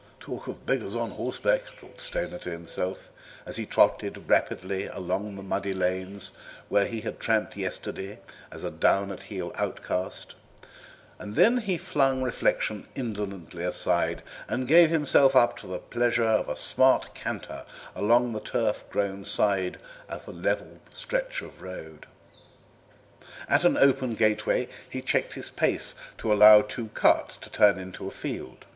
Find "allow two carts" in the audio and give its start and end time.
26.33-27.37